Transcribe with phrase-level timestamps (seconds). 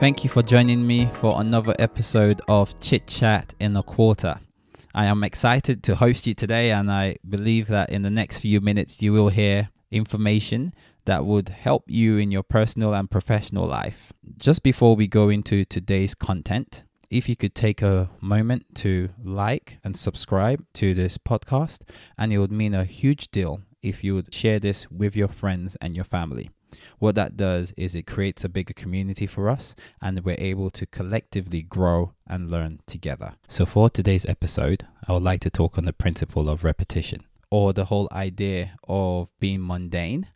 [0.00, 4.40] Thank you for joining me for another episode of Chit Chat in a Quarter.
[4.94, 8.62] I am excited to host you today, and I believe that in the next few
[8.62, 10.72] minutes, you will hear information
[11.04, 14.10] that would help you in your personal and professional life.
[14.38, 19.80] Just before we go into today's content, if you could take a moment to like
[19.84, 21.80] and subscribe to this podcast,
[22.16, 25.76] and it would mean a huge deal if you would share this with your friends
[25.82, 26.48] and your family.
[26.98, 30.86] What that does is it creates a bigger community for us, and we're able to
[30.86, 33.34] collectively grow and learn together.
[33.48, 37.72] So, for today's episode, I would like to talk on the principle of repetition or
[37.72, 40.28] the whole idea of being mundane.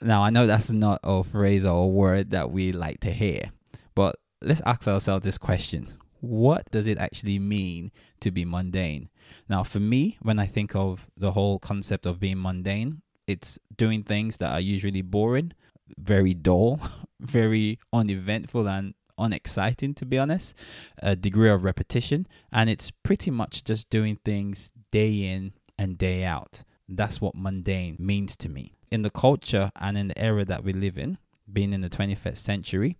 [0.00, 3.50] Now, I know that's not a phrase or a word that we like to hear,
[3.94, 5.88] but let's ask ourselves this question
[6.20, 7.90] what does it actually mean
[8.20, 9.08] to be mundane?
[9.48, 14.02] Now, for me, when I think of the whole concept of being mundane, it's doing
[14.02, 15.52] things that are usually boring,
[15.98, 16.80] very dull,
[17.20, 20.54] very uneventful, and unexciting, to be honest.
[20.98, 26.24] A degree of repetition, and it's pretty much just doing things day in and day
[26.24, 26.64] out.
[26.88, 28.74] That's what mundane means to me.
[28.90, 31.18] In the culture and in the era that we live in,
[31.52, 32.96] being in the 21st century,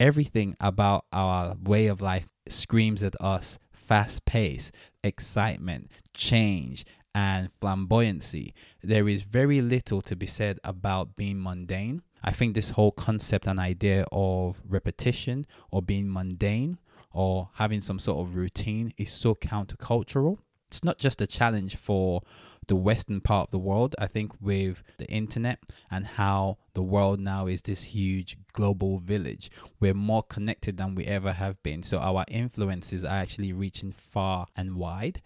[0.00, 4.70] everything about our way of life screams at us fast pace,
[5.02, 8.52] excitement, change, and flamboyancy.
[8.82, 12.02] There is very little to be said about being mundane.
[12.22, 16.78] I think this whole concept and idea of repetition or being mundane
[17.12, 20.38] or having some sort of routine is so countercultural.
[20.68, 22.22] It's not just a challenge for
[22.68, 23.96] the western part of the world.
[23.98, 25.58] I think with the internet
[25.90, 31.04] and how the world now is this huge global village, we're more connected than we
[31.06, 31.82] ever have been.
[31.82, 35.20] So our influences are actually reaching far and wide.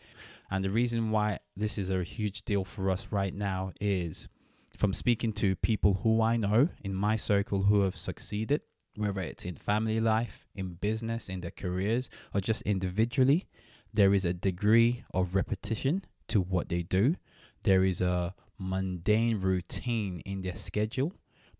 [0.50, 4.28] And the reason why this is a huge deal for us right now is
[4.77, 8.62] from speaking to people who I know in my circle who have succeeded,
[8.97, 13.47] whether it's in family life, in business, in their careers, or just individually,
[13.93, 17.16] there is a degree of repetition to what they do
[17.65, 21.12] there is a mundane routine in their schedule,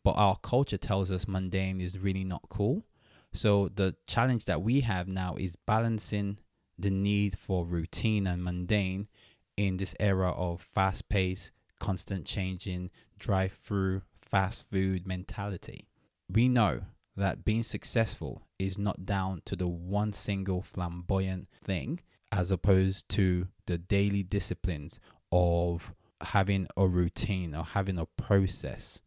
[0.05, 2.85] but our culture tells us mundane is really not cool.
[3.33, 6.39] So the challenge that we have now is balancing
[6.79, 9.09] the need for routine and mundane
[9.57, 15.89] in this era of fast paced, constant changing, drive through, fast food mentality.
[16.29, 16.83] We know
[17.17, 22.01] that being successful is not down to the one single flamboyant thing
[22.33, 24.99] as opposed to the daily disciplines
[25.31, 29.01] of having a routine or having a process.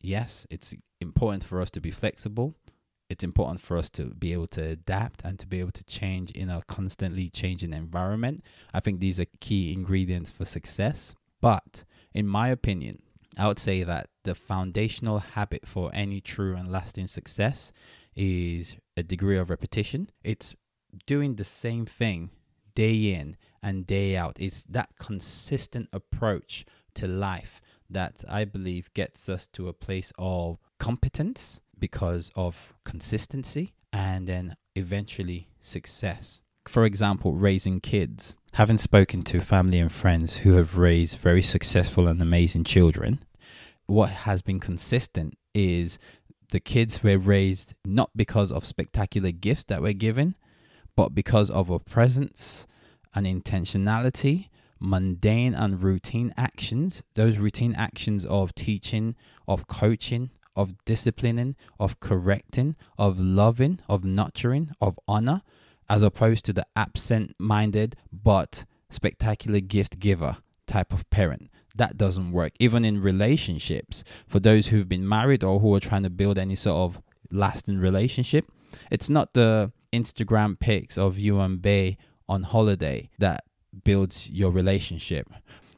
[0.00, 2.54] Yes, it's important for us to be flexible.
[3.08, 6.30] It's important for us to be able to adapt and to be able to change
[6.30, 8.40] in a constantly changing environment.
[8.72, 11.14] I think these are key ingredients for success.
[11.40, 13.02] But in my opinion,
[13.36, 17.72] I would say that the foundational habit for any true and lasting success
[18.16, 20.10] is a degree of repetition.
[20.22, 20.54] It's
[21.06, 22.30] doing the same thing
[22.74, 24.36] day in and day out.
[24.38, 26.64] It's that consistent approach
[26.94, 27.60] to life
[27.90, 34.56] that I believe gets us to a place of competence because of consistency and then
[34.74, 36.40] eventually success.
[36.66, 38.36] For example, raising kids.
[38.54, 43.24] Having spoken to family and friends who have raised very successful and amazing children,
[43.86, 45.98] what has been consistent is
[46.50, 50.36] the kids were raised not because of spectacular gifts that were given,
[50.96, 52.66] but because of a presence,
[53.14, 54.48] and intentionality,
[54.80, 59.14] mundane and routine actions, those routine actions of teaching,
[59.46, 65.42] of coaching, of disciplining, of correcting, of loving, of nurturing, of honor,
[65.88, 71.50] as opposed to the absent minded but spectacular gift giver type of parent.
[71.74, 72.52] That doesn't work.
[72.60, 76.56] Even in relationships, for those who've been married or who are trying to build any
[76.56, 78.50] sort of lasting relationship,
[78.90, 81.96] it's not the Instagram pics of you and bae
[82.28, 83.44] on holiday that
[83.82, 85.28] builds your relationship.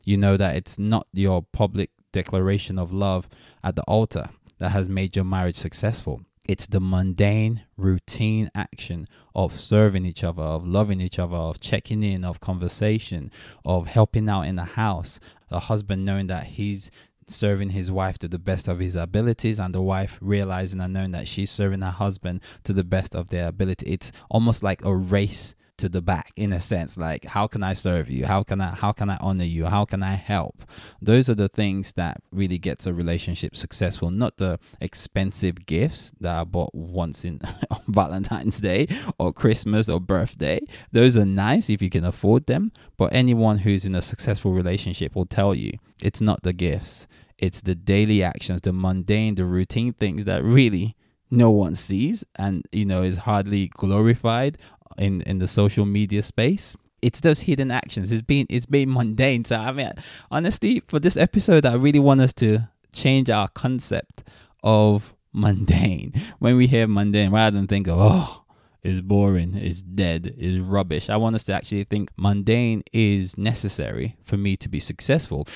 [0.04, 3.28] You know that it's not your public declaration of love
[3.64, 6.22] at the altar that has made your marriage successful.
[6.48, 12.04] It's the mundane, routine action of serving each other, of loving each other, of checking
[12.04, 13.32] in, of conversation,
[13.64, 15.18] of helping out in the house.
[15.50, 16.90] A husband knowing that he's
[17.28, 21.10] serving his wife to the best of his abilities and the wife realizing and knowing
[21.10, 23.86] that she's serving her husband to the best of their ability.
[23.86, 27.74] It's almost like a race to the back in a sense like how can i
[27.74, 28.26] serve you?
[28.26, 29.66] How can i how can i honor you?
[29.66, 30.64] How can i help?
[31.00, 34.10] Those are the things that really gets a relationship successful.
[34.10, 37.40] Not the expensive gifts that i bought once in
[37.70, 38.88] on valentine's day
[39.18, 40.60] or christmas or birthday.
[40.92, 45.14] Those are nice if you can afford them but anyone who's in a successful relationship
[45.14, 47.06] will tell you it's not the gifts.
[47.38, 50.96] It's the daily actions the mundane the routine things that really
[51.30, 54.56] no one sees and you know is hardly glorified
[54.98, 59.44] in in the social media space it's those hidden actions it's been it's been mundane
[59.44, 59.92] so i mean
[60.30, 62.58] honestly for this episode i really want us to
[62.92, 64.24] change our concept
[64.62, 68.42] of mundane when we hear mundane rather than think of oh
[68.86, 71.10] is boring, is dead, is rubbish.
[71.10, 75.46] I want us to actually think mundane is necessary for me to be successful.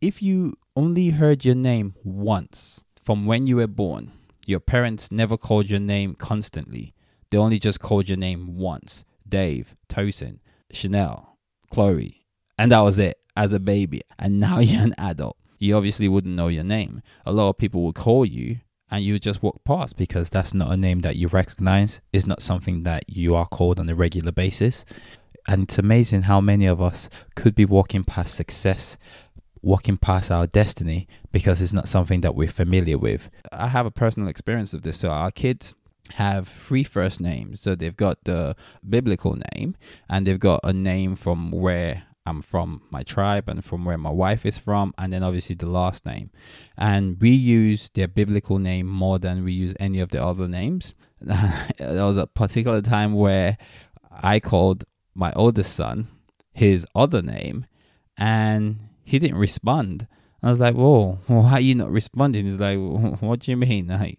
[0.00, 4.10] If you only heard your name once from when you were born,
[4.46, 6.92] your parents never called your name constantly.
[7.30, 10.38] They only just called your name once Dave, Tosin,
[10.72, 11.38] Chanel,
[11.70, 12.26] Chloe.
[12.58, 14.02] And that was it as a baby.
[14.18, 15.36] And now you're an adult.
[15.58, 17.02] You obviously wouldn't know your name.
[17.24, 18.60] A lot of people would call you
[18.90, 22.00] and you would just walk past because that's not a name that you recognize.
[22.12, 24.84] It's not something that you are called on a regular basis.
[25.46, 28.98] And it's amazing how many of us could be walking past success,
[29.62, 33.30] walking past our destiny because it's not something that we're familiar with.
[33.52, 34.98] I have a personal experience of this.
[34.98, 35.74] So, our kids
[36.14, 37.60] have three first names.
[37.60, 38.56] So, they've got the
[38.88, 39.76] biblical name
[40.08, 44.10] and they've got a name from where I'm from my tribe and from where my
[44.10, 46.30] wife is from, and then obviously the last name.
[46.76, 50.94] And we use their biblical name more than we use any of the other names.
[51.20, 53.56] there was a particular time where
[54.10, 54.84] I called
[55.14, 56.08] my oldest son
[56.52, 57.66] his other name,
[58.16, 60.06] and he didn't respond.
[60.42, 63.88] I was like, "Whoa, why are you not responding?" He's like, "What do you mean?"
[64.00, 64.18] Like,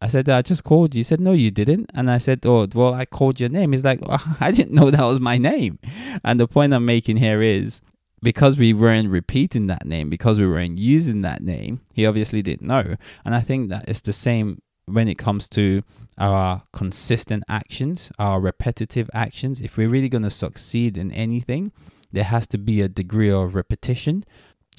[0.00, 1.00] I said, I just called you.
[1.00, 1.90] He said, No, you didn't.
[1.94, 3.72] And I said, Oh, well, I called your name.
[3.72, 5.78] He's like, oh, I didn't know that was my name.
[6.24, 7.80] And the point I'm making here is
[8.22, 12.66] because we weren't repeating that name, because we weren't using that name, he obviously didn't
[12.66, 12.96] know.
[13.24, 15.82] And I think that it's the same when it comes to
[16.18, 19.60] our consistent actions, our repetitive actions.
[19.60, 21.72] If we're really going to succeed in anything,
[22.12, 24.24] there has to be a degree of repetition.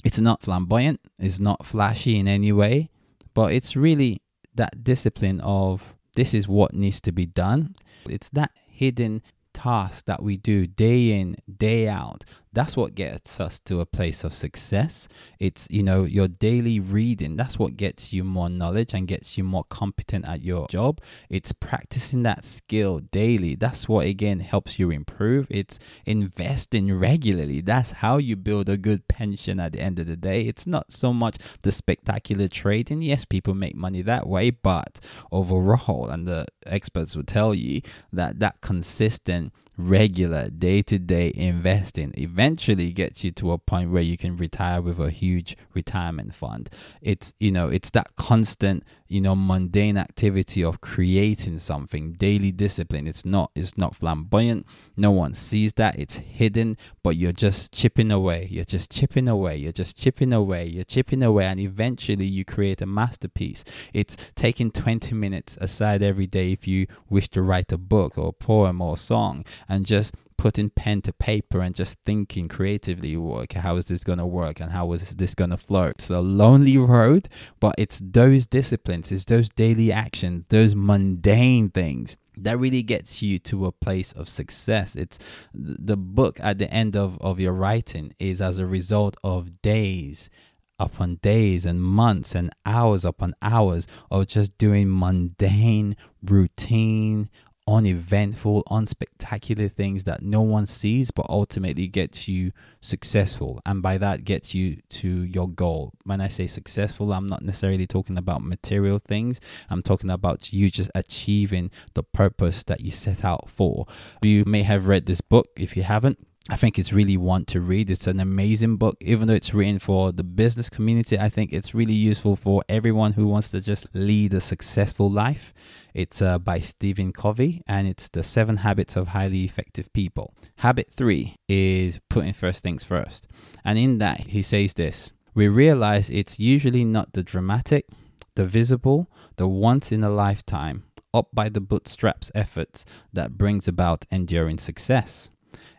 [0.04, 2.90] It's not flamboyant, it's not flashy in any way,
[3.34, 4.22] but it's really
[4.58, 7.74] that discipline of this is what needs to be done.
[8.06, 9.22] It's that hidden
[9.54, 14.24] task that we do day in, day out that's what gets us to a place
[14.24, 15.08] of success.
[15.38, 17.36] It's you know your daily reading.
[17.36, 21.00] That's what gets you more knowledge and gets you more competent at your job.
[21.28, 23.54] It's practicing that skill daily.
[23.54, 25.46] That's what again helps you improve.
[25.50, 27.60] It's investing regularly.
[27.60, 30.42] That's how you build a good pension at the end of the day.
[30.42, 33.02] It's not so much the spectacular trading.
[33.02, 38.38] Yes people make money that way but overall and the experts will tell you that
[38.40, 44.80] that consistent regular day-to-day investing eventually gets you to a point where you can retire
[44.80, 46.70] with a huge retirement fund.
[47.02, 52.12] It's you know it's that constant you know mundane activity of creating something.
[52.12, 54.66] Daily discipline it's not it's not flamboyant.
[54.96, 55.98] No one sees that.
[55.98, 58.48] It's hidden but you're just chipping away.
[58.50, 59.56] You're just chipping away.
[59.56, 60.66] You're just chipping away.
[60.66, 63.64] You're chipping away and eventually you create a masterpiece.
[63.92, 68.28] It's taking 20 minutes aside every day if you wish to write a book or
[68.28, 73.14] a poem or a song and just putting pen to paper and just thinking creatively
[73.56, 75.86] how is this going to work and how is this going to flow?
[75.86, 77.28] It's a lonely road
[77.60, 83.38] but it's those disciplines it's those daily actions those mundane things that really gets you
[83.38, 84.94] to a place of success.
[84.96, 85.18] It's
[85.52, 90.30] the book at the end of, of your writing is as a result of days
[90.78, 97.28] upon days and months and hours upon hours of just doing mundane routine
[97.68, 103.60] uneventful, unspectacular things that no one sees, but ultimately gets you successful.
[103.66, 105.92] And by that, gets you to your goal.
[106.04, 110.70] When I say successful, I'm not necessarily talking about material things, I'm talking about you
[110.70, 113.86] just achieving the purpose that you set out for.
[114.22, 115.48] You may have read this book.
[115.56, 116.18] If you haven't,
[116.50, 117.90] I think it's really one to read.
[117.90, 121.18] It's an amazing book, even though it's written for the business community.
[121.18, 125.52] I think it's really useful for everyone who wants to just lead a successful life.
[125.94, 130.34] It's uh, by Stephen Covey and it's the seven habits of highly effective people.
[130.58, 133.26] Habit three is putting first things first.
[133.64, 137.86] And in that, he says this We realize it's usually not the dramatic,
[138.34, 144.04] the visible, the once in a lifetime, up by the bootstraps efforts that brings about
[144.10, 145.30] enduring success.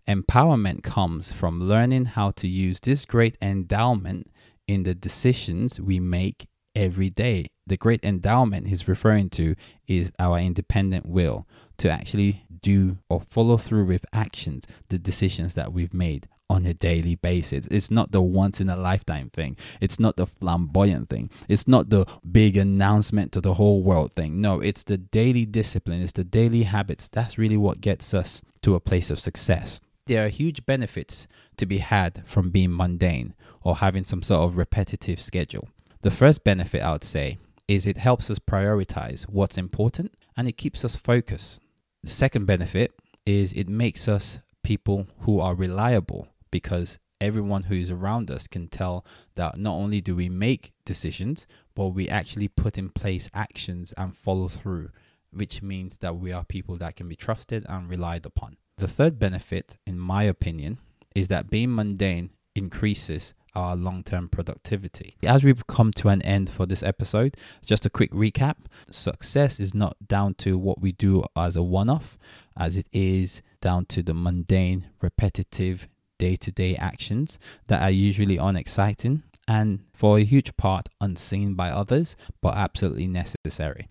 [0.08, 4.30] Empowerment comes from learning how to use this great endowment
[4.68, 7.48] in the decisions we make every day.
[7.68, 9.56] The great endowment he's referring to
[9.88, 11.48] is our independent will
[11.78, 16.74] to actually do or follow through with actions the decisions that we've made on a
[16.74, 17.68] daily basis.
[17.70, 19.56] It's not the once in a lifetime thing.
[19.80, 21.30] It's not the flamboyant thing.
[21.48, 24.42] It's not the big announcement to the whole world thing.
[24.42, 27.08] No, it's the daily discipline, it's the daily habits.
[27.08, 29.80] That's really what gets us to a place of success.
[30.08, 34.58] There are huge benefits to be had from being mundane or having some sort of
[34.58, 35.70] repetitive schedule.
[36.02, 40.56] The first benefit I would say is it helps us prioritize what's important and it
[40.56, 41.62] keeps us focused.
[42.04, 42.94] The second benefit
[43.26, 48.70] is it makes us people who are reliable because everyone who is around us can
[48.70, 53.94] tell that not only do we make decisions, but we actually put in place actions
[53.98, 54.92] and follow through,
[55.32, 58.56] which means that we are people that can be trusted and relied upon.
[58.78, 60.78] The third benefit, in my opinion,
[61.14, 65.16] is that being mundane increases our long term productivity.
[65.24, 68.56] As we've come to an end for this episode, just a quick recap
[68.90, 72.18] success is not down to what we do as a one off,
[72.58, 75.88] as it is down to the mundane, repetitive,
[76.18, 81.72] day to day actions that are usually unexciting and for a huge part unseen by
[81.72, 83.88] others, but absolutely necessary.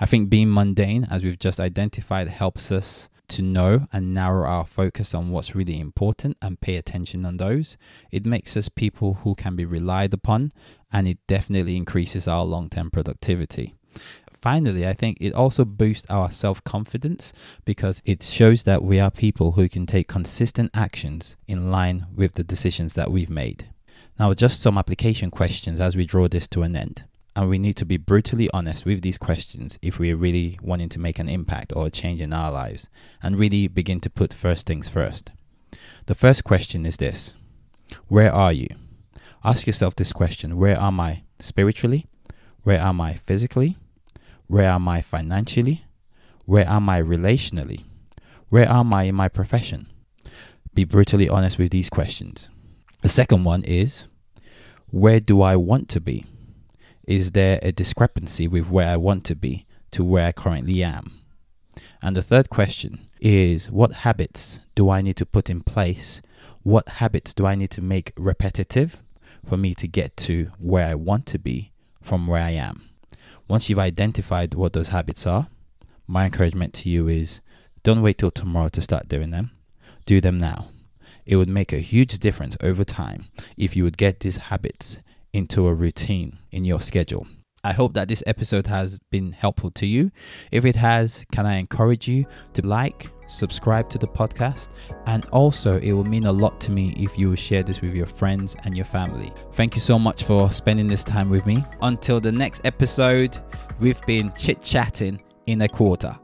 [0.00, 4.64] I think being mundane, as we've just identified, helps us to know and narrow our
[4.64, 7.76] focus on what's really important and pay attention on those.
[8.10, 10.52] It makes us people who can be relied upon
[10.92, 13.74] and it definitely increases our long term productivity.
[14.40, 17.32] Finally, I think it also boosts our self confidence
[17.64, 22.34] because it shows that we are people who can take consistent actions in line with
[22.34, 23.70] the decisions that we've made.
[24.18, 27.04] Now, just some application questions as we draw this to an end
[27.36, 30.98] and we need to be brutally honest with these questions if we're really wanting to
[30.98, 32.88] make an impact or a change in our lives
[33.22, 35.32] and really begin to put first things first.
[36.06, 37.34] The first question is this
[38.08, 38.68] Where are you?
[39.44, 42.06] Ask yourself this question Where am I spiritually?
[42.62, 43.76] Where am I physically?
[44.46, 45.84] Where am I financially?
[46.46, 47.82] Where am I relationally?
[48.48, 49.88] Where am I in my profession?
[50.72, 52.48] Be brutally honest with these questions.
[53.02, 54.08] The second one is
[54.90, 56.24] Where do I want to be?
[57.06, 61.12] Is there a discrepancy with where I want to be to where I currently am?
[62.02, 66.20] And the third question is what habits do I need to put in place?
[66.62, 68.96] What habits do I need to make repetitive
[69.48, 71.72] for me to get to where I want to be
[72.02, 72.82] from where I am?
[73.48, 75.46] Once you've identified what those habits are,
[76.08, 77.40] my encouragement to you is
[77.84, 79.52] don't wait till tomorrow to start doing them.
[80.06, 80.70] Do them now.
[81.24, 84.98] It would make a huge difference over time if you would get these habits
[85.36, 87.26] into a routine in your schedule.
[87.62, 90.12] I hope that this episode has been helpful to you.
[90.52, 92.24] If it has, can I encourage you
[92.54, 94.68] to like, subscribe to the podcast,
[95.06, 97.94] and also it will mean a lot to me if you will share this with
[97.94, 99.32] your friends and your family.
[99.54, 101.64] Thank you so much for spending this time with me.
[101.82, 103.36] Until the next episode,
[103.80, 106.16] we've been chit chatting in a quarter.